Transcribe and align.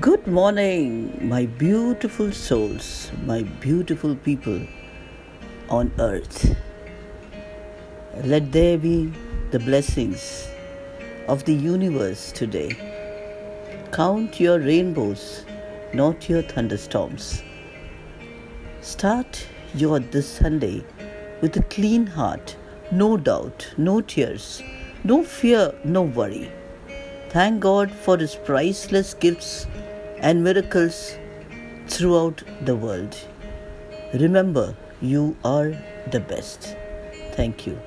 Good 0.00 0.26
morning, 0.26 1.28
my 1.28 1.44
beautiful 1.44 2.32
souls, 2.32 3.12
my 3.26 3.42
beautiful 3.42 4.16
people 4.16 4.66
on 5.68 5.92
earth. 5.98 6.56
Let 8.24 8.52
there 8.52 8.78
be 8.78 9.12
the 9.50 9.58
blessings 9.58 10.48
of 11.28 11.44
the 11.44 11.52
universe 11.52 12.32
today. 12.32 12.70
Count 13.92 14.40
your 14.40 14.60
rainbows, 14.60 15.44
not 15.92 16.26
your 16.26 16.40
thunderstorms. 16.40 17.42
Start 18.80 19.46
your 19.74 19.98
this 19.98 20.26
Sunday 20.26 20.82
with 21.42 21.54
a 21.58 21.62
clean 21.64 22.06
heart, 22.06 22.56
no 22.90 23.18
doubt, 23.18 23.74
no 23.76 24.00
tears, 24.00 24.62
no 25.04 25.22
fear, 25.22 25.74
no 25.84 26.00
worry. 26.00 26.50
Thank 27.28 27.60
God 27.60 27.90
for 27.90 28.16
His 28.16 28.34
priceless 28.36 29.12
gifts 29.12 29.66
and 30.22 30.42
miracles 30.42 31.16
throughout 31.88 32.42
the 32.64 32.74
world. 32.74 33.16
Remember, 34.14 34.76
you 35.00 35.36
are 35.44 35.76
the 36.10 36.20
best. 36.20 36.76
Thank 37.32 37.66
you. 37.66 37.78